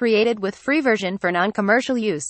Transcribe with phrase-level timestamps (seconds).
[0.00, 2.28] Created with free version for non-commercial use.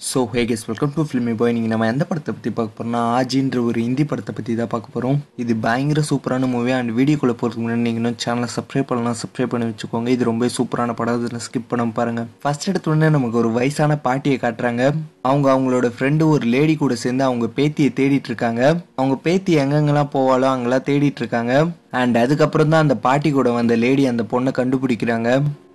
[0.00, 3.78] So hey guys welcome to filmy boy நீங்கள் நம்ம எந்த படத்தை பற்றி பார்க்க போகிறோம்னா ஆஜின்ற ஒரு
[3.84, 8.02] ஹிந்தி படத்தை பற்றி தான் பார்க்க போகிறோம் இது பயங்கர சூப்பரான மூவி அண்ட் வீடியோக்குள்ளே போகிறதுக்கு முன்னாடி நீங்கள்
[8.02, 10.08] இன்னும் சேனலை சப்ஸ்கிரைப் பண்ணலாம் சப்ஸ்கிரைப் பண்ணி வச்சுக்கோங்க.
[10.16, 11.18] இது ரொம்ப சூப்பரான படம்.
[11.18, 14.82] அதில் ஸ்கிப் பண்ண பாருங்கள் ஃபர்ஸ்ட் எடுத்துடனே நமக்கு ஒரு வயசான பாட்டியை காட்டுறாங்க.
[15.28, 18.62] அவங்க அவங்களோட ஃப்ரெண்டு ஒரு லேடி கூட சேர்ந்து அவங்க பேத்தியை தேடிட்டு இருக்காங்க.
[19.00, 21.54] அவங்க பேத்தி எங்கெங்கெல்லாம் போவாலோ அங்கெல்லாம் தேடிட்டு இருக்காங்க.
[22.00, 25.30] அண்ட் அதுக்கப்புறம் தான் அந்த பாட்டி கூட வந்த லேடி அந்த பொண்ணை கண்டுபிடிக்கிறாங்க.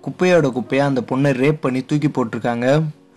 [0.06, 2.66] குப்பையோட குப்பையாக அந்த பொண்ணை ரேப் பண்ணி தூக்கி போட்டிருக்காங்க.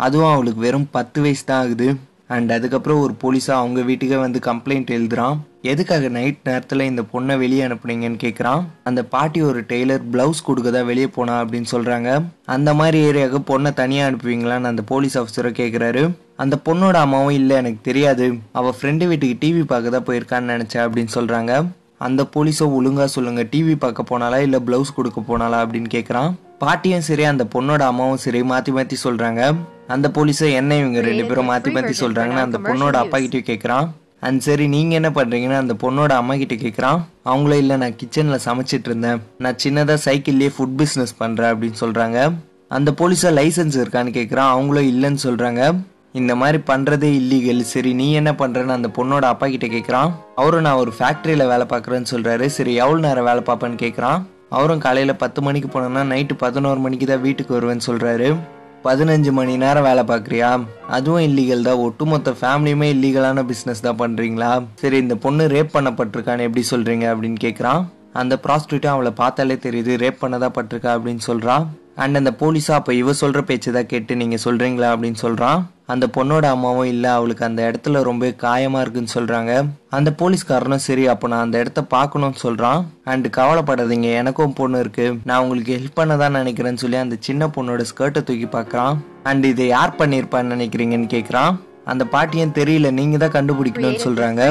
[0.06, 1.88] அதுவும் அவளுக்கு வெறும் பத்து வயசு தான் ஆகுது.
[2.36, 5.38] அண்ட் அதுக்கப்புறம் ஒரு போலீஸாக அவங்க வீட்டுக்கே வந்து கம்ப்ளைண்ட் எழுதுறான்.
[5.72, 10.88] எதுக்காக நைட் நேரத்தில் இந்த பொண்ணை வெளியே அனுப்புனீங்கன்னு கேட்குறான் அந்த பாட்டி ஒரு டெய்லர் பிளவுஸ் கொடுக்க தான்
[10.90, 12.10] வெளியே போனா அப்படின்னு சொல்கிறாங்க
[12.56, 16.04] அந்த மாதிரி ஏரியாவுக்கு பொண்ணை தனியாக அனுப்புவீங்களான்னு அந்த போலீஸ் ஆஃபீஸரை கேட்குறாரு
[16.44, 18.28] அந்த பொண்ணோட அம்மாவும் இல்லை எனக்கு தெரியாது.
[18.60, 21.54] அவள் ஃப்ரெண்டு வீட்டுக்கு டிவி பார்க்க தான் போயிருக்கான்னு நினச்சேன் அப்படின்னு சொல்கிறாங்க
[22.08, 27.24] அந்த போலீஸை ஒழுங்காக சொல்லுங்கள் டிவி பார்க்க போனாலா இல்லை பிளவுஸ் கொடுக்க போனாலா அப்படின்னு கேட்குறான் பாட்டியும் சரி
[27.24, 29.42] அந்த பொண்ணோட அம்மாவும் சரி மாத்தி மாத்தி சொல்றாங்க.
[29.88, 33.88] அந்த போலீஸை என்ன இவங்க ரெண்டு பேரும் மாத்தி மாத்தி சொல்றாங்கன்னு அந்த பொண்ணோட அப்பா கிட்ட கேக்குறான்.
[34.20, 37.00] அண்ட் சரி நீங்க என்ன பண்றீங்கன்னு அந்த பொண்ணோட அம்மா கிட்ட கேக்குறான்.
[37.24, 39.22] அவங்களும் இல்ல நான் கிச்சன்ல சமைச்சிட்டு இருந்தேன்.
[39.38, 42.34] நான் சின்னதா சைக்கிள்லயே ஃபுட் பிசினஸ் பண்றேன் அப்படின்னு சொல்றாங்க.
[42.68, 44.50] அந்த போலீஸா லைசன்ஸ் இருக்கான்னு கேக்குறான்.
[44.56, 45.82] அவங்களும் இல்லைன்னு சொல்றாங்க.
[46.12, 50.12] இந்த மாதிரி பண்றதே இல்லீகல் சரி நீ என்ன பண்றன்னு அந்த பொண்ணோட அப்பா கிட்ட கேக்குறான்.
[50.36, 52.46] அவரும் நான் ஒரு ஃபேக்டரியில வேலை பார்க்குறேன்னு சொல்றாரு.
[52.46, 54.22] சரி எவ்வளவு நேரம் வேலை பார்ப்பேன்னு கேக்குறான்.
[54.50, 58.30] அவரும் காலையில் பத்து மணிக்கு போனோம்னா நைட்டு பதினோரு மணிக்கு தான் வீட்டுக்கு வருவேன்னு சொல்கிறாரு
[58.86, 60.50] பதினஞ்சு மணி நேரம் வேலை பார்க்குறியா?
[60.88, 61.78] அதுவும் இல்லீகல் தான்.
[61.78, 67.82] ஒட்டுமொத்த ஃபேமிலியுமே இல்லீகலான பிஸ்னஸ் தான் பண்ணுறீங்களா சரி இந்த பொண்ணு ரேப் பண்ணப்பட்டிருக்கான்னு எப்படி சொல்கிறீங்க அப்படின்னு கேட்குறான்
[68.14, 71.66] அந்த ப்ராஸ்டியூட்டும் அவளை பார்த்தாலே தெரியுது ரேப் பண்ணதான் பட்டிருக்கா அப்படின்னு சொல்கிறான்
[71.96, 75.60] அண்ட் அந்த போலீஸாக அப்போ இவ சொல்கிற பேச்சு தான் கேட்டு நீங்கள் சொல்கிறீங்களா அப்படின்னு சொல்கிறான்
[75.94, 79.52] அந்த பொண்ணோட அம்மாவும் இல்லை அவளுக்கு அந்த இடத்துல ரொம்ப காயமாக இருக்குன்னு சொல்கிறாங்க
[79.98, 82.82] அந்த போலீஸ்காரனும் சரி அப்போ நான் அந்த இடத்த பார்க்கணும்னு சொல்கிறான்
[83.12, 87.86] அண்ட் கவலைப்படாதீங்க எனக்கும் பொண்ணு இருக்குது நான் உங்களுக்கு ஹெல்ப் பண்ண தான் நினைக்கிறேன்னு சொல்லி அந்த சின்ன பொண்ணோட
[87.92, 88.94] ஸ்கர்ட்டை தூக்கி பார்க்குறான்.
[89.30, 91.56] அண்ட் இதை யார் பண்ணியிருப்பான்னு நினைக்கிறீங்கன்னு கேட்குறான்.
[91.92, 94.42] அந்த பாட்டியும் தெரியல நீங்க தான் கண்டுபிடிக்கணும்னு சொல்றாங்க.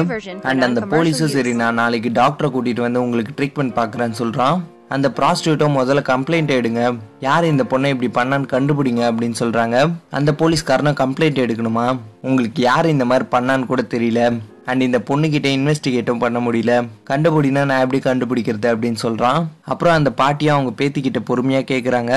[0.49, 4.59] அண்ட் அந்த போலீஸும் சரி நான் நாளைக்கு டாக்டரை கூட்டிட்டு வந்து உங்களுக்கு ட்ரீட்மெண்ட் பாக்குறேன்னு சொல்றான்.
[4.95, 6.81] அந்த ப்ராஸ்டியூட்டும் முதல்ல கம்ப்ளைண்ட் எடுங்க.
[7.27, 9.75] யார் இந்த பொண்ணை இப்படி பண்ணான்னு கண்டுபிடிங்க அப்படின்னு சொல்கிறாங்க
[10.19, 11.85] அந்த போலீஸ்காரனை கம்ப்ளைண்ட் எடுக்கணுமா?
[12.29, 14.21] உங்களுக்கு யார் இந்த மாதிரி பண்ணான்னு கூட தெரியல.
[14.71, 16.73] அண்ட் இந்த பொண்ணுக்கிட்ட இன்வெஸ்டிகேட்டும் பண்ண முடியல.
[17.11, 19.39] கண்டுபிடினா நான் எப்படி கண்டுபிடிக்கிறது அப்படின்னு சொல்கிறான்
[19.71, 22.13] அப்புறம் அந்த பாட்டியை அவங்க பேத்திக்கிட்ட பொறுமையாக கேட்குறாங்க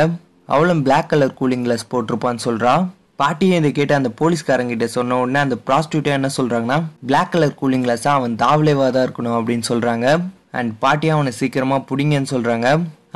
[0.55, 2.83] அவளும் பிளாக் கலர் கூலிங் கிளாஸ் போட்டிருப்பான்னு சொல்கிறான்
[3.21, 8.19] பாட்டியும் இதை கேட்டு அந்த போலீஸ்காரங்கிட்ட சொன்ன உடனே அந்த ப்ராஸ்டியூட்டா என்ன சொல்கிறாங்கன்னா பிளாக் கலர் கூலிங் கிளாஸாக
[8.21, 10.07] அவன் தாவலேவாக தான் இருக்கணும் அப்படின்னு சொல்கிறாங்க
[10.59, 12.69] அண்ட் பாட்டியும் அவனை சீக்கிரமாக பிடிங்கன்னு சொல்கிறாங்க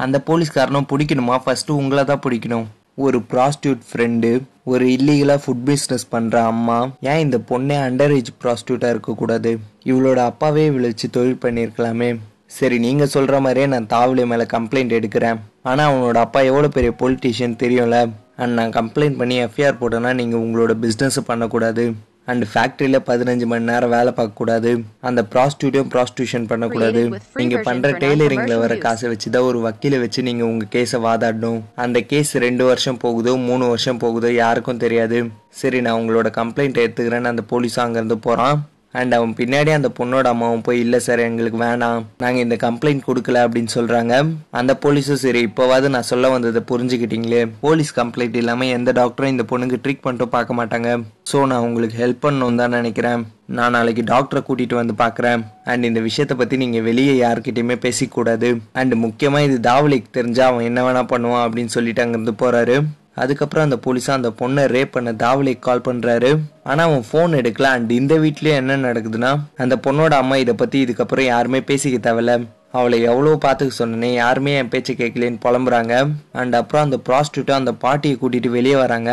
[0.04, 1.36] அந்த போலீஸ்காரனும் பிடிக்கணுமா?
[1.44, 2.66] ஃபஸ்ட்டு உங்களை தான் பிடிக்கணும்.
[3.04, 4.30] ஒரு ப்ராஸ்டியூட் ஃப்ரெண்டு
[4.72, 6.78] ஒரு இல்லீகலாக ஃபுட் பிஸ்னஸ் பண்ணுற அம்மா.
[7.10, 9.50] ஏன் இந்த பொண்ணே அண்டர் ஏஜ் ப்ராஸ்டியூட்டாக இருக்கக்கூடாது?
[9.90, 12.10] இவளோட அப்பாவே இவளை வச்சு தொழில் பண்ணியிருக்கலாமே.
[12.56, 15.38] சரி நீங்கள் சொல்கிற மாதிரியே நான் தாவலை மேலே கம்ப்ளைண்ட் எடுக்கிறேன்.
[15.70, 17.98] ஆனால் அவனோட அப்பா எவ்வளோ பெரிய பொலிட்டீஷியன் தெரியும்ல?
[18.42, 21.84] அண்ட் நான் கம்ப்ளைண்ட் பண்ணி எஃப்ஐஆர் போட்டேன்னா நீங்கள் உங்களோட பிஸ்னஸ் பண்ணக்கூடாது.
[22.30, 24.70] அண்ட் ஃபேக்ட்ரியில் பதினஞ்சு மணி நேரம் வேலை பார்க்கக்கூடாது.
[25.08, 27.02] அந்த ப்ராஸ்டியூட்டையும் ப்ராஸ்டியூஷன் பண்ணக்கூடாது.
[27.02, 30.22] Created with free நீங்க version பண்ற for டெய்லரிங்ல வர காசை வச்சு தான் ஒரு வக்கீலை வச்சு
[30.28, 31.60] நீங்க உங்க கேஸை வாதாடணும்.
[31.74, 35.20] அந்த கேஸ் ரெண்டு வருஷம் போகுதோ மூணு வருஷம் போகுதோ யாருக்கும் தெரியாது.
[35.62, 38.56] சரி நான் உங்களோட கம்ப்ளைண்ட் எடுத்துக்கிறேன்னு அந்த போலீஸ் அங்கேருந்து போறான்.
[39.00, 42.02] அண்ட் அவன் பின்னாடி அந்த பொண்ணோட அம்மாவும் போய் இல்லை சார் எங்களுக்கு வேணாம்.
[42.22, 44.14] நாங்கள் இந்த கம்ப்ளைண்ட் கொடுக்கல அப்படின்னு சொல்கிறாங்க
[44.60, 47.42] அந்த போலீஸும் சரி இப்போவாது நான் சொல்ல வந்ததை புரிஞ்சுக்கிட்டீங்களே.
[47.64, 50.90] போலீஸ் கம்ப்ளைண்ட் இல்லாமல் எந்த டாக்டரும் இந்த பொண்ணுக்கு ட்ரீட் பண்ணிட்டு பார்க்க மாட்டாங்க.
[51.32, 53.22] ஸோ நான் உங்களுக்கு ஹெல்ப் பண்ணணும் தான் நினைக்கிறேன்.
[53.56, 55.40] நான் நாளைக்கு டாக்டரை கூட்டிகிட்டு வந்து பார்க்குறேன்.
[55.70, 58.48] அண்ட் இந்த விஷயத்தை பற்றி நீங்கள் வெளியே யார்கிட்டையுமே பேசிக்கூடாது.
[58.80, 62.76] அண்ட் முக்கியமாக இது தாவலிக்கு தெரிஞ்சால் அவன் என்ன வேணால் பண்ணுவான் அப்படின்னு சொல்லிட்டு அங்கேருந்து போகிறாரு
[63.22, 66.30] அதுக்கப்புறம் அந்த போலீஸாக அந்த பொண்ணை ரேப் பண்ண தாவலைக்கு கால் பண்ணுறாரு
[66.70, 67.68] ஆனால் அவன் ஃபோன் எடுக்கல.
[67.76, 69.32] அண்ட் இந்த வீட்லேயே என்ன நடக்குதுன்னா
[69.64, 72.34] அந்த பொண்ணோட அம்மா இதை பற்றி இதுக்கப்புறம் யாருமே பேசிக்க தேவையில்ல.
[72.78, 75.94] அவளை எவ்வளோ பார்த்துக்க சொன்னேன் யாருமே என் பேச்சை கேட்கலேன்னு புலம்புறாங்க.
[76.40, 79.10] அண்ட் அப்புறம் அந்த ப்ராஸ்டியூட்டும் அந்த பாட்டியை கூட்டிகிட்டு வெளியே வராங்க.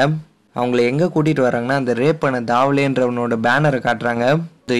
[0.56, 4.26] அவங்கள எங்கே கூட்டிகிட்டு வராங்கன்னா அந்த ரேப் பண்ண தாவலேன்றவனோட பேனரை காட்டுறாங்க.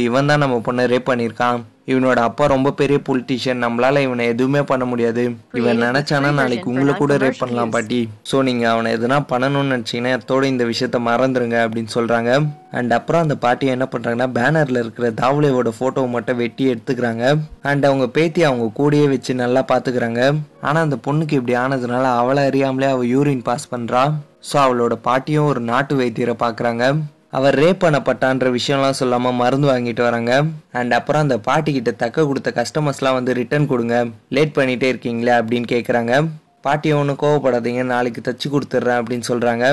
[0.08, 1.62] இவன் தான் நம்ம பொண்ணை ரேப் பண்ணியிருக்கான்.
[1.88, 5.24] இவனோட அப்பா ரொம்ப பெரிய பொலிட்டீஷியன் நம்மளால இவனை எதுவுமே பண்ண முடியாது.
[5.60, 8.00] இவன் நினைச்சானா நாளைக்கு உங்களை கூட ரேப் பண்ணலாம் பாட்டி.
[8.32, 12.32] ஸோ நீங்க அவனை எதுனா பண்ணணும்னு நினைச்சீங்கன்னா அதோட இந்த விஷயத்த மறந்துருங்க அப்படின்னு சொல்றாங்க.
[12.72, 17.24] அண்ட் அப்புறம் அந்த பாட்டி என்ன பண்றாங்கன்னா பேனர்ல இருக்கிற தாவலேவோட போட்டோவை மட்டும் வெட்டி எடுத்துக்கிறாங்க.
[17.72, 20.22] அண்ட் அவங்க பேத்தி அவங்க கூடயே வச்சு நல்லா பாத்துக்கிறாங்க.
[20.62, 24.04] ஆனா அந்த பொண்ணுக்கு இப்படி ஆனதுனால அவளை அறியாமலே அவ யூரின் பாஸ் பண்றா.
[24.52, 26.86] ஸோ அவளோட பாட்டியும் ஒரு நாட்டு வைத்தியரை பார்க்குறாங்க
[27.38, 30.34] அவர் ரேப் பண்ணப்பட்டான்ற விஷயம்லாம் சொல்லாமல் மருந்து வாங்கிட்டு வராங்க.
[30.80, 33.96] அண்ட் அப்புறம் அந்த பாட்டிக்கிட்ட தக்க கொடுத்த கஸ்டமர்ஸ்லாம் வந்து ரிட்டர்ன் கொடுங்க.
[34.30, 36.14] லேட் பண்ணிகிட்டே இருக்கீங்களே அப்படின்னு கேட்குறாங்க
[36.66, 39.66] பாட்டி ஒன்றும் கோவப்படாதீங்க நாளைக்கு தச்சு கொடுத்துட்றேன் அப்படின்னு சொல்கிறாங்க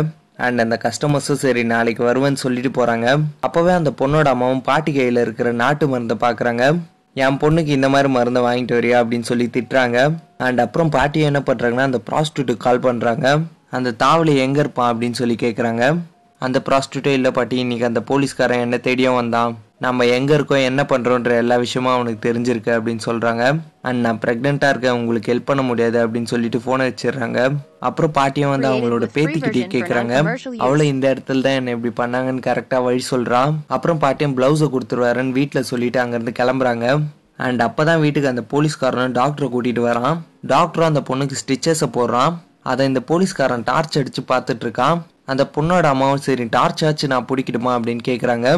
[0.47, 3.07] அண்ட் அந்த கஸ்டமர்ஸும் சரி நாளைக்கு வருவேன்னு சொல்லிட்டு போகிறாங்க
[3.47, 6.65] அப்போவே அந்த பொண்ணோட அம்மாவும் பாட்டி கையில் இருக்கிற நாட்டு மருந்தை பார்க்குறாங்க
[7.15, 8.99] என் பொண்ணுக்கு இந்த மாதிரி மருந்தை வாங்கிட்டு வரியா?
[9.03, 9.99] அப்படின்னு சொல்லி திட்டுறாங்க.
[10.39, 13.27] அண்ட் அப்புறம் பாட்டி என்ன பண்ணுறாங்கன்னா அந்த ப்ராஸ்டியூட்டுக்கு கால் பண்ணுறாங்க
[13.71, 14.91] அந்த தாவலி எங்கே இருப்பான்?
[14.93, 15.85] அப்படின்னு சொல்லி கேட்குறாங்க
[16.47, 19.53] அந்த ப்ராஸ்டியூட்டே இல்லை பாட்டி இன்னைக்கு அந்த போலீஸ்காரன் என்ன தேடியும் வந்தான்.
[19.85, 23.43] நம்ம எங்கே இருக்கோம் என்ன பண்ணுறோன்ற எல்லா விஷயமும் அவனுக்கு தெரிஞ்சிருக்கு அப்படின்னு சொல்கிறாங்க
[23.89, 27.39] அண்ட் நான் ப்ரெக்னெண்ட்டாக இருக்கேன் உங்களுக்கு ஹெல்ப் பண்ண முடியாது அப்படின்னு சொல்லிட்டு ஃபோனை வச்சிடுறாங்க.
[27.89, 30.15] அப்புறம் பாட்டியும் வந்து அவங்களோட பேத்திக்கிட்டே கேட்குறாங்க
[30.65, 35.69] அவளை இந்த இடத்துல தான் என்ன இப்படி பண்ணாங்கன்னு கரெக்டாக வழி சொல்கிறான் அப்புறம் பாட்டியும் ப்ளவுஸை கொடுத்துருவாருன்னு வீட்டில்
[35.73, 36.87] சொல்லிட்டு அங்கேருந்து கிளம்புறாங்க.
[37.47, 40.19] அண்ட் அப்போ தான் வீட்டுக்கு அந்த போலீஸ்காரனும் டாக்டரை கூட்டிகிட்டு வரான்.
[40.55, 42.35] டாக்டரும் அந்த பொண்ணுக்கு ஸ்டிச்சஸை போடுறான்.
[42.71, 44.99] அதை இந்த போலீஸ்காரன் டார்ச் அடித்து பார்த்துட்டு இருக்கான்.
[45.31, 48.49] அந்த பொண்ணோட அம்மாவும் சரி டார்ச் ஆச்சு நான் பிடிக்கிடுமா அப்படின்னு கேட்குறாங்க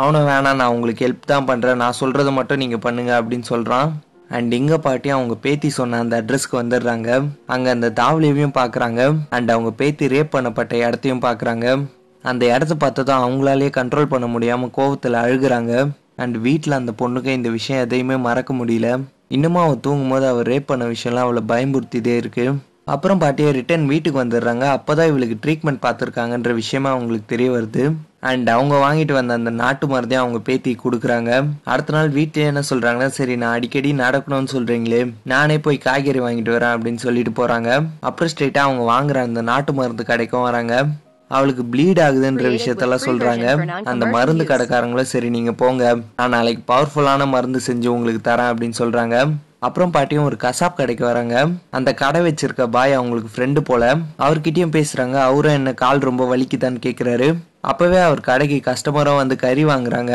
[0.00, 3.88] அவனும் வேணாம் நான் உங்களுக்கு ஹெல்ப் தான் பண்ணுறேன் நான் சொல்கிறத மட்டும் நீங்கள் பண்ணுங்க அப்படின்னு சொல்கிறான்
[4.36, 7.08] அண்ட் இங்கே பாட்டி அவங்க பேத்தி சொன்ன அந்த அட்ரஸ்க்கு வந்துடுறாங்க.
[7.54, 9.00] அங்கே அந்த தாவலியையும் பார்க்குறாங்க
[9.36, 11.66] அண்ட் அவங்க பேத்தி ரேப் பண்ணப்பட்ட இடத்தையும் பார்க்குறாங்க
[12.24, 15.74] அந்த இடத்த பார்த்ததும் அவங்களாலேயே கண்ட்ரோல் பண்ண முடியாமல் கோவத்தில் அழுகுறாங்க.
[16.22, 18.88] அண்ட் வீட்டில் அந்த பொண்ணுக்கு இந்த விஷயம் எதையுமே மறக்க முடியல.
[19.36, 22.56] இன்னமும் அவள் தூங்கும்போது அவர் ரேப் பண்ண விஷயம்லாம் அவளை பயமுறுத்திட்டே இருக்குது
[22.94, 24.64] அப்புறம் பாட்டியை ரிட்டர்ன் வீட்டுக்கு வந்துடுறாங்க.
[24.76, 27.82] அப்பதான் இவளுக்கு ட்ரீட்மெண்ட் பார்த்துருக்காங்கன்ற விஷயமா அவங்களுக்கு தெரிய வருது.
[28.20, 31.30] அண்ட் அவங்க வாங்கிட்டு வந்த அந்த நாட்டு மருந்தையும் அவங்க பேத்தி கொடுக்குறாங்க.
[31.64, 35.12] அடுத்த நாள் வீட்லயே என்ன சொல்றாங்கன்னா சரி நான் அடிக்கடி நடக்கணும்னு சொல்றீங்களே.
[35.24, 37.86] நானே போய் காய்கறி வாங்கிட்டு வரேன் அப்படின்னு சொல்லிட்டு போறாங்க.
[38.00, 40.74] அப்புறம் ஸ்ட்ரெயிட்டா அவங்க வாங்குற அந்த நாட்டு மருந்து கடைக்கும் வராங்க.
[41.28, 43.46] அவளுக்கு ப்ளீட் ஆகுதுன்ற விஷயத்தெல்லாம் சொல்றாங்க.
[43.84, 45.84] அந்த மருந்து கடைக்காரங்களும் சரி நீங்க போங்க.
[46.16, 49.16] நான் நாளைக்கு பவர்ஃபுல்லான மருந்து செஞ்சு உங்களுக்கு தரேன் அப்படின்னு சொல்றாங்க.
[49.66, 51.34] அப்புறம் பாட்டியும் ஒரு கசாப் கடைக்கு வராங்க.
[51.78, 53.94] அந்த கடை வச்சிருக்க பாய் அவங்களுக்கு ஃப்ரெண்டு போல.
[54.18, 55.16] அவர்கிட்டயும் பேசுறாங்க.
[55.28, 57.28] அவரும் என்ன கால் ரொம்ப வலிக்குதான்னு கேட்குறாரு
[57.70, 60.12] அப்பவே அவர் கடைக்கு கஸ்டமரும் வந்து கறி வாங்குறாங்க.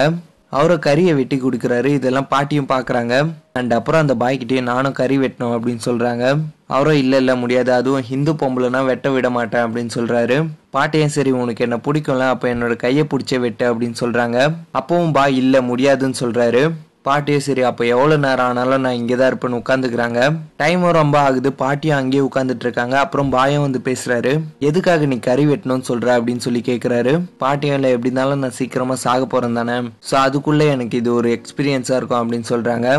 [0.49, 1.89] அவரும் கறியை வெட்டி கொடுக்குறாரு.
[1.97, 3.13] இதெல்லாம் பாட்டியும் பார்க்குறாங்க
[3.53, 6.23] அண்ட் அப்புறம் அந்த பாய்கிட்டயும் நானும் கறி வெட்டணும் அப்படின்னு சொல்கிறாங்க
[6.67, 7.71] அவரும் இல்லை இல்லை முடியாது.
[7.73, 10.37] அதுவும் ஹிந்து பொம்பளைனா வெட்ட விட மாட்டேன் அப்படின்னு சொல்கிறாரு
[10.69, 12.27] பாட்டியும் சரி உனக்கு என்ன பிடிக்கும்ல?
[12.33, 14.39] அப்போ என்னோட கையை பிடிச்ச வெட்டு அப்படின்னு சொல்கிறாங்க
[14.79, 16.63] அப்பவும் பாய் இல்லை முடியாதுன்னு சொல்கிறாரு
[17.07, 20.19] பாட்டியும் சரி அப்போ எவ்வளோ நேரம் ஆனாலும் நான் இங்கே தான் இருப்பேன்னு உட்காந்துக்கிறாங்க
[20.61, 21.49] டைமும் ரொம்ப ஆகுது.
[21.61, 24.31] பாட்டியும் அங்கேயே உட்காந்துட்டு இருக்காங்க அப்புறம் பாயம் வந்து பேசுறாரு.
[24.69, 26.07] எதுக்காக நீ கறி வெட்டணும்னு சொல்ற?
[26.17, 27.13] அப்படின்னு சொல்லி கேட்குறாரு
[27.43, 29.77] பாட்டியும் இல்லை எப்படி இருந்தாலும் நான் சீக்கிரமாக சாக போகிறேன் தானே.
[30.09, 32.89] ஸோ அதுக்குள்ளே எனக்கு இது ஒரு எக்ஸ்பீரியன்ஸாக இருக்கும் அப்படின்னு சொல்கிறாங்க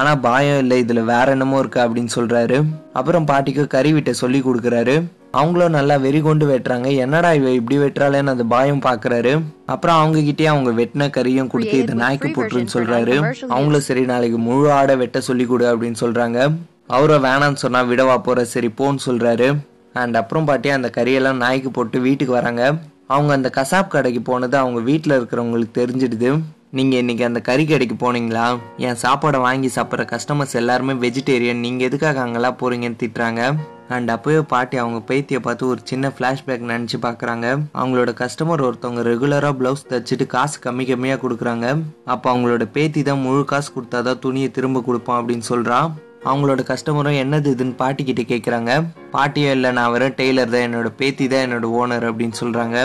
[0.00, 0.76] ஆனால் பாயம் இல்லை.
[0.84, 2.58] இதில் வேற என்னமோ இருக்கு அப்படின்னு சொல்கிறாரு
[2.98, 4.94] அப்புறம் பாட்டிக்கு கறி வீட்டை சொல்லி கொடுக்குறாரு.
[5.32, 6.88] அவங்களும் நல்லா வெறி கொண்டு வெட்டுறாங்க.
[6.96, 9.32] என்னடா இவ இப்படி வெட்டுறாளேன்னு அந்த பாயம் பாக்குறாரு.
[9.66, 13.16] அப்புறம் அவங்க கிட்டே அவங்க வெட்டின கறியும் கொடுத்து இதை நாய்க்கு போட்டுருன்னு சொல்றாரு.
[13.48, 16.38] அவங்களும் சரி நாளைக்கு முழு ஆடை வெட்ட சொல்லி கொடு அப்படின்னு சொல்றாங்க.
[16.86, 19.48] அவரும் வேணான்னு சொன்னா விடவா போற சரி போன்னு சொல்றாரு.
[19.92, 22.74] அண்ட் அப்புறம் பாட்டி அந்த கறியெல்லாம் நாய்க்கு போட்டு வீட்டுக்கு வராங்க.
[23.06, 26.40] அவங்க அந்த கசாப் கடைக்கு போனது அவங்க வீட்டில் இருக்கிறவங்களுக்கு தெரிஞ்சிடுது.
[26.70, 28.58] நீங்கள் இன்னைக்கு அந்த கறி கடைக்கு போனீங்களா?
[28.76, 33.42] என் சாப்பாடை வாங்கி சாப்பிட்ற கஸ்டமர்ஸ் எல்லாருமே வெஜிடேரியன் நீங்கள் எதுக்காக அங்கெல்லாம் போறீங்கன்னு திட்டுறாங்க.
[33.94, 37.46] அண்ட் அப்போயே பாட்டி அவங்க பேத்தியை பார்த்து ஒரு சின்ன ஃப்ளாஷ்பேக் நினச்சி பார்க்குறாங்க
[37.80, 41.66] அவங்களோட கஸ்டமர் ஒருத்தவங்க ரெகுலராக ப்ளவுஸ் தைச்சிட்டு காசு கம்மி கம்மியாக கொடுக்குறாங்க.
[42.04, 45.88] அப்போ அவங்களோட பேத்தி தான் முழு காசு கொடுத்தாதான் துணியை திரும்ப கொடுப்போம் அப்படின்னு சொல்கிறான்
[46.24, 48.72] அவங்களோட கஸ்டமரும் என்னது இதுன்னு பாட்டி கிட்ட கேட்குறாங்க
[49.14, 52.76] பாட்டியும் இல்லை நான் வெறும் டெய்லர் தான் என்னோட பேத்தி தான் என்னோட ஓனர் அப்படின்னு சொல்கிறாங்க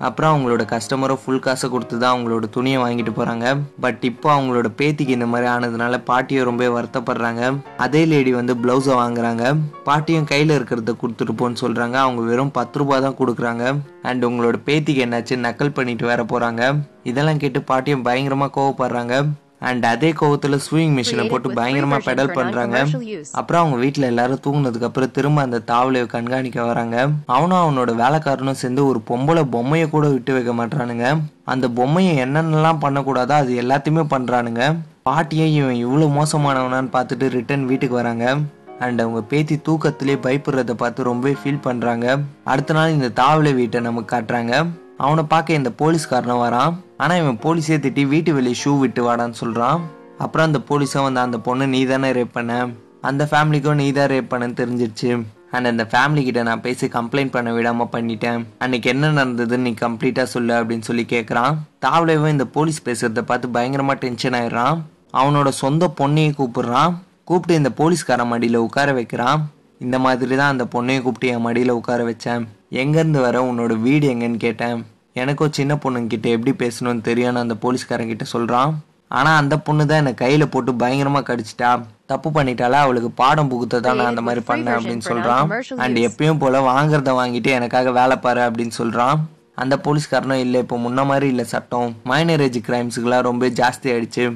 [0.00, 3.46] அப்புறம் அவங்களோட கஸ்டமரும் ஃபுல் காசை கொடுத்து தான் அவங்களோட துணியை வாங்கிட்டு போகிறாங்க
[3.84, 7.42] பட் இப்போ அவங்களோட பேத்திக்கு இந்த மாதிரி ஆனதுனால பாட்டியும் ரொம்ப வருத்தப்படுறாங்க.
[7.84, 9.54] அதே லேடி வந்து ப்ளவுஸை வாங்குறாங்க.
[9.88, 13.64] பாட்டியும் கையில் இருக்கிறத கொடுத்துட்டு போன்னு சொல்கிறாங்க அவங்க வெறும் பத்து ரூபா தான் கொடுக்குறாங்க.
[14.10, 15.36] அண்ட் உங்களோட பேத்திக்கு என்னாச்சு?
[15.46, 16.62] நக்கல் பண்ணிட்டு வர போகிறாங்க
[17.02, 19.16] இதெல்லாம் கேட்டு பாட்டியும் பயங்கரமாக கோவப்படுறாங்க.
[19.58, 22.86] அண்ட் அதே கோவத்துல ஸ்விங் மிஷினை போட்டு பயங்கரமா பெடல் பண்றாங்க.
[23.32, 27.08] அப்புறம் அவங்க வீட்ல எல்லாரும் தூங்குனதுக்கு அப்புறம் திரும்ப அந்த தாவலையை கண்காணிக்க வராங்க.
[27.26, 31.06] அவனும் அவனோட வேலைக்காரனும் சேர்ந்து ஒரு பொம்பளை பொம்மையை கூட விட்டு வைக்க மாட்டானுங்க
[31.44, 34.76] அந்த பொம்மையை என்னென்னலாம் பண்ணக்கூடாதோ அது எல்லாத்தையுமே பண்றானுங்க.
[35.02, 38.36] பாட்டியை இவன் இவ்வளவு மோசமானவனான்னு பார்த்துட்டு ரிட்டர்ன் வீட்டுக்கு வராங்க.
[38.78, 42.18] அண்ட் அவங்க பேத்தி தூக்கத்திலே பயப்படுறத பார்த்து ரொம்ப ஃபீல் பண்றாங்க.
[42.44, 44.66] அடுத்த நாள் இந்த தாவலை வீட்டை நமக்கு காட்டுறாங்க.
[44.96, 46.74] அவனை பார்க்க இந்த போலீஸ்காரனும் வரான்.
[47.02, 49.80] ஆனால் இவன் போலீஸே திட்டி வீட்டு வெளியே ஷூ விட்டு வாடான்னு சொல்கிறான்
[50.24, 52.52] அப்புறம் அந்த போலீஸும் வந்து அந்த பொண்ணு நீ தானே ரேப் பண்ண?
[53.00, 55.10] அந்த ஃபேமிலிக்கும் நீ தான் ரேப் பண்ணன்னு தெரிஞ்சிருச்சு.
[55.50, 58.40] அண்ட் அந்த ஃபேமிலி கிட்ட நான் பேசி கம்ப்ளைண்ட் பண்ண விடாமல் பண்ணிட்டேன்.
[58.58, 63.98] அன்னைக்கு என்ன நடந்ததுன்னு நீ கம்ப்ளீட்டாக சொல்லு அப்படின்னு சொல்லி கேட்குறான் தாவலேவும் இந்த போலீஸ் பேசுகிறத பார்த்து பயங்கரமாக
[64.04, 64.80] டென்ஷன் ஆயிடுறான்.
[65.20, 66.94] அவனோட சொந்த பொண்ணையை கூப்பிடுறான்.
[67.24, 69.40] கூப்பிட்டு இந்த போலீஸ்காரன் மடியில் உட்கார வைக்கிறான்.
[69.78, 72.44] இந்த மாதிரி தான் அந்த பொண்ணையை கூப்பிட்டு என் மடியில் உட்கார வச்சேன்.
[72.82, 74.78] எங்கேருந்து வர உன்னோட வீடு எங்கன்னு கேட்டேன்.
[75.22, 78.72] எனக்கும் சின்ன பொண்ணுங்கிட்ட எப்படி பேசணும்னு தெரியும்னு அந்த போலீஸ்காரங்கிட்ட சொல்கிறான்
[79.18, 81.70] ஆனால் அந்த பொண்ணு தான் என்னை கையில் போட்டு பயங்கரமாக கடிச்சிட்டா.
[82.10, 85.46] தப்பு பண்ணிட்டாலா அவளுக்கு பாடம் புகுத்த தான் நான் அந்த மாதிரி பண்ணேன் அப்படின்னு சொல்கிறான்
[85.84, 89.16] அண்ட் எப்பயும் போல் வாங்குறத வாங்கிட்டு எனக்காக வேலை பாரு அப்படின்னு சொல்கிறான்
[89.62, 91.88] அந்த போலீஸ்காரனும் இல்லை இப்போ முன்ன மாதிரி இல்லை சட்டம்.
[92.10, 94.26] மைனரேஜ் கிரைம்ஸுக்கெல்லாம் ரொம்ப ஜாஸ்தி ஆயிடுச்சு.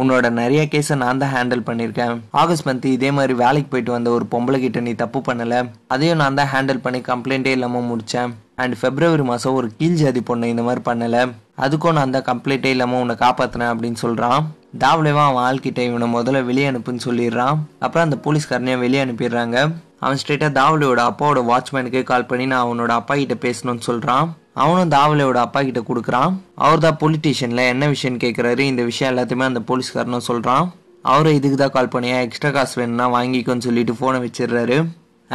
[0.00, 2.14] உன்னோட நிறைய கேஸை நான் தான் ஹேண்டில் பண்ணியிருக்கேன்.
[2.42, 5.58] ஆகஸ்ட் மந்த் இதே மாதிரி வேலைக்கு போயிட்டு வந்த ஒரு பொம்பளை கிட்ட நீ தப்பு பண்ணலை.
[5.94, 8.32] அதையும் நான் தான் ஹேண்டில் பண்ணி கம்ப்ளைண்ட்டே இல்லாமல் முடித்தேன்
[8.62, 11.22] அண்ட் பிப்ரவரி மாதம் ஒரு கீழ் ஜாதி பொண்ணு இந்த மாதிரி பண்ணலை.
[11.64, 14.42] அதுக்கும் நான் அந்த கம்ப்ளைண்ட்டே இல்லாமல் உன்னை காப்பாற்றினேன் அப்படின்னு சொல்கிறான்
[14.82, 17.56] தாவலேவா அவன் ஆள்கிட்ட இவனை முதல்ல வெளியே அனுப்புன்னு சொல்லிடுறான்.
[17.84, 19.56] அப்புறம் அந்த போலீஸ்காரனையும் வெளியே அனுப்பிடுறாங்க.
[20.04, 24.28] அவன் ஸ்ட்ரெயிட்டாக தாவலியோட அப்பாவோட வாட்ச்மேனுக்கே கால் பண்ணி நான் அவனோட அப்பா கிட்ட பேசணும்னு சொல்கிறான்
[24.62, 26.32] அவனும் தாவளையோட அப்பா கிட்ட கொடுக்குறான்.
[26.64, 30.66] அவர் தான் பொலிட்டீஷியனில் என்ன விஷயம்னு கேட்குறாரு இந்த விஷயம் எல்லாத்தையுமே அந்த போலீஸ்காரனும் சொல்கிறான்
[31.10, 34.78] அவரை இதுக்கு தான் கால் பண்ணியா எக்ஸ்ட்ரா காசு வேணும்னா வாங்கிக்கோன்னு சொல்லிட்டு ஃபோனை வச்சிடுறாரு.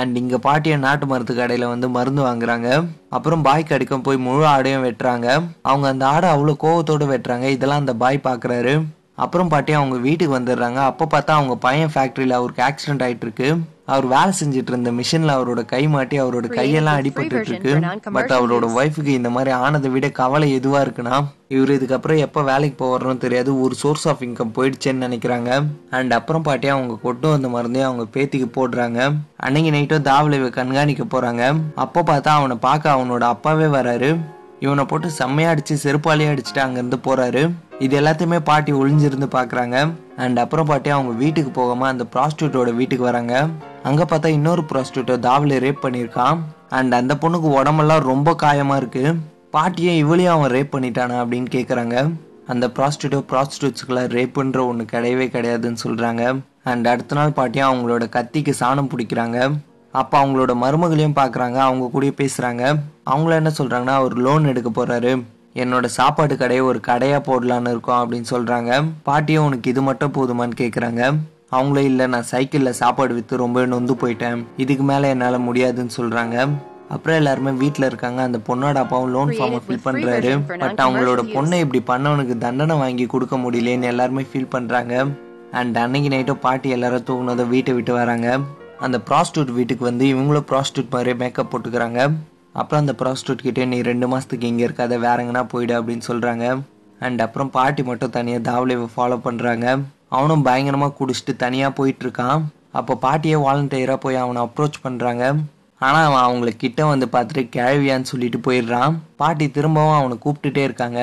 [0.02, 2.70] அண்ட் இங்கே பாட்டியை நாட்டு மருந்து கடையில் வந்து மருந்து வாங்குறாங்க.
[3.18, 5.28] அப்புறம் பாய் கடிக்கும் போய் முழு ஆடையும் வெட்டுறாங்க.
[5.72, 7.48] அவங்க அந்த ஆடை அவ்வளோ கோவத்தோடு வெட்டுறாங்க.
[7.56, 8.76] இதெல்லாம் அந்த பாய் பார்க்குறாரு
[9.24, 10.80] அப்புறம் பாட்டி அவங்க வீட்டுக்கு வந்துடுறாங்க.
[10.92, 13.50] அப்போ பார்த்தா அவங்க பையன் ஃபேக்ட்ரியில் அவருக்கு ஆக்சிடென்ட் ஆகிட்டு இருக்கு
[13.94, 17.74] அவர் வேலை செஞ்சுட்டு இருந்த மிஷினில் அவரோட கை மாட்டி அவரோட கையெல்லாம் அடிபட்டு இருக்கு.
[18.16, 21.18] பட் அவரோட ஒய்ஃபுக்கு இந்த மாதிரி ஆனதை விட கவலை எதுவா இருக்குன்னா
[21.56, 25.50] இவர் இதுக்கப்புறம் எப்போ வேலைக்கு போகிறோன்னு தெரியாது ஒரு சோர்ஸ் ஆஃப் இன்கம் போயிடுச்சேன்னு நினைக்கிறாங்க.
[25.98, 29.00] அண்ட் அப்புறம் பாட்டி அவங்க கொண்டு வந்த மருந்தையும் அவங்க பேத்திக்கு போடுறாங்க.
[29.36, 31.44] அன்னைக்கு நைட்டும் தாவலை கண்காணிக்க போறாங்க.
[31.76, 34.10] அப்போ பார்த்தா அவனை பார்க்க அவனோட அப்பாவே வராரு.
[34.66, 37.44] இவனை போட்டு செம்மையா அடிச்சு செருப்பாலேயே அடிச்சுட்டு அங்கேருந்து போறாரு.
[37.86, 39.78] இது எல்லாத்தையுமே பாட்டி ஒளிஞ்சிருந்து பார்க்குறாங்க
[40.24, 43.36] அண்ட் அப்புறம் பாட்டி அவங்க வீட்டுக்கு போகாம அந்த ப்ராஸ்டியூட்டோட வீட்டுக்கு வராங்க.
[43.88, 46.38] அங்கே பார்த்தா இன்னொரு ப்ராஸ்டியூட்டை தாவலை ரேப் பண்ணியிருக்கான்.
[46.78, 49.12] அண்ட் அந்த பொண்ணுக்கு உடம்பெல்லாம் ரொம்ப காயமாக இருக்குது
[49.56, 51.96] பாட்டியை இவளையும் அவன் ரேப் பண்ணிட்டானா அப்படின்னு கேட்குறாங்க
[52.54, 56.24] அந்த ப்ராஸ்டியூட்டோ ப்ராஸ்டியூட்ஸுக்கெல்லாம் ரேப்புன்ற ஒன்று கிடையவே கிடையாதுன்னு சொல்கிறாங்க
[56.72, 59.38] அண்ட் அடுத்த நாள் பாட்டியும் அவங்களோட கத்திக்கு சாணம் பிடிக்கிறாங்க.
[59.94, 62.64] அப்போ அவங்களோட மருமகளையும் பார்க்குறாங்க அவங்க கூட பேசுகிறாங்க
[63.12, 65.12] அவங்கள என்ன சொல்கிறாங்கன்னா அவர் லோன் எடுக்க போகிறாரு
[65.64, 68.72] என்னோட சாப்பாடு கடையை ஒரு கடையாக போடலான்னு இருக்கோம் அப்படின்னு சொல்கிறாங்க
[69.04, 71.04] பாட்டியும் உனக்கு இது மட்டும் போதுமான்னு கேட்குறாங்க
[71.58, 74.40] அவங்களும் இல்லை நான் சைக்கிளில் சாப்பாடு விற்று ரொம்ப நொந்து போயிட்டேன்.
[74.64, 76.36] இதுக்கு மேலே என்னால் முடியாதுன்னு சொல்கிறாங்க
[76.96, 78.20] அப்புறம் எல்லாருமே வீட்டில் இருக்காங்க.
[78.28, 80.32] அந்த பொண்ணோட அப்பாவும் லோன் ஃபார்மை ஃபில் பண்ணுறாரு
[80.64, 84.94] பட் அவங்களோட பொண்ணை இப்படி பண்ணவனுக்கு தண்டனை வாங்கி கொடுக்க முடியலேன்னு எல்லாருமே ஃபீல் பண்ணுறாங்க
[85.62, 88.30] அண்ட் அன்னைக்கு நைட்டும் பாட்டி எல்லாரும் தூங்கினதும் வீட்டை விட்டு வராங்க.
[88.86, 92.00] அந்த ப்ராஸ்டியூட் வீட்டுக்கு வந்து இவங்களும் ப்ராஸ்டியூட் மாதிரியே மேக்கப் போட்டுக்கிறாங்க.
[92.62, 96.46] அப்புறம் அந்த ப்ராஸ்டியூட் கிட்டே நீ ரெண்டு மாதத்துக்கு இங்கே இருக்காத வேற எங்கன்னா போயிடு அப்படின்னு சொல்கிறாங்க
[97.06, 99.66] அண்ட் அப்புறம் பாட்டி மட்டும் தனியாக தாவலேவை ஃபாலோ பண்ணுறாங்க
[100.18, 102.42] அவனும் பயங்கரமாக குடிச்சிட்டு தனியாக போயிட்டு இருக்கான்
[102.80, 105.26] அப்போ பாட்டியே வாலண்டியராக போய் அவனை அப்ரோச் பண்ணுறாங்க
[105.82, 108.94] ஆனால் அவன் அவங்கள கிட்ட வந்து பார்த்துட்டு கிழவியான்னு சொல்லிட்டு போயிடுறான்.
[109.22, 111.00] பாட்டி திரும்பவும் அவனை கூப்பிட்டுட்டே இருக்காங்க.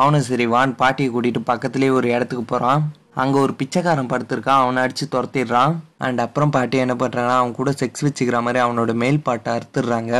[0.00, 2.82] அவனும் சரி வான் பாட்டியை கூட்டிகிட்டு பக்கத்துலேயே ஒரு இடத்துக்கு போகிறான்
[3.22, 4.60] அங்கே ஒரு பிச்சைக்காரன் படுத்திருக்கான்.
[4.64, 5.72] அவனை அடித்து துரத்திடுறான்.
[6.06, 10.12] அண்ட் அப்புறம் பாட்டி என்ன பண்ணுறான்னா அவன் கூட செக்ஸ் வச்சுக்கிற மாதிரி அவனோட மேல் பாட்டை அறுத்துடுறாங்க.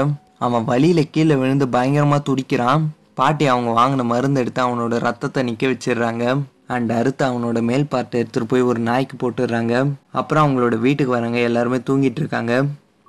[0.47, 2.83] அவன் வழியில் கீழே விழுந்து பயங்கரமாக துடிக்கிறான்.
[3.21, 6.25] பாட்டி அவங்க வாங்கின மருந்து எடுத்து அவனோட ரத்தத்தை நிற்க வச்சிடுறாங்க.
[6.67, 9.75] அண்ட் அறுத்து அவனோட மேல் பார்ட்டை எடுத்துகிட்டு போய் ஒரு நாய்க்கு போட்டுடுறாங்க.
[10.21, 11.39] அப்புறம் அவங்களோட வீட்டுக்கு வராங்க.
[11.49, 12.55] எல்லாருமே தூங்கிட்டு இருக்காங்க.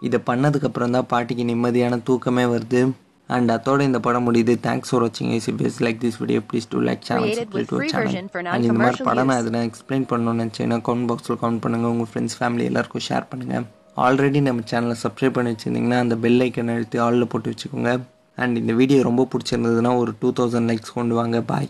[0.07, 2.81] இதை பண்ணதுக்கு அப்புறம் தான் பாட்டிக்கு நிம்மதியான தூக்கமே வருது.
[3.29, 4.53] அண்ட் அதோட இந்த படம் முடியுது.
[4.65, 8.17] தேங்க்ஸ் ஃபார் வாட்சிங் ICPS like this video please do like channel subscribe to channel
[8.53, 9.39] and இந்த மாதிரி படம் நான்.
[9.43, 13.65] எதுனா எக்ஸ்பிளைன் பண்ணணும்னு நினச்சேன்னா கமெண்ட் பாக்ஸில் கமெண்ட் பண்ணுங்கள் உங்கள் ஃப்ரெண்ட்ஸ் ஃபேமிலி எல்லாருக்கும் ஷேர் பண்ணுங்கள்
[14.05, 17.93] ஆல்ரெடி நம்ம சேனலை சப்ஸ்கிரைப் பண்ணி வச்சுருந்தீங்கன்னா அந்த பெல் ஐக்கன் அழுத்தி ஆலில் போட்டு வச்சுக்கோங்க.
[18.37, 21.39] அண்ட் இந்த வீடியோ ரொம்ப பிடிச்சிருந்ததுன்னா ஒரு டூ தௌசண்ட் லைக்ஸ் கொண்டு வாங்க.
[21.51, 21.69] பாய்